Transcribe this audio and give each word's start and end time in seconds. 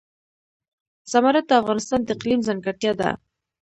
زمرد 1.11 1.45
د 1.47 1.51
افغانستان 1.61 1.99
د 2.03 2.09
اقلیم 2.15 2.39
ځانګړتیا 2.47 2.91
ده. 3.01 3.09